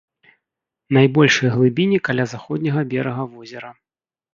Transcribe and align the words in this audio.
Найбольшыя 0.97 1.53
глыбіні 1.57 2.03
каля 2.11 2.25
заходняга 2.35 2.79
берага 2.97 3.33
возера. 3.33 3.69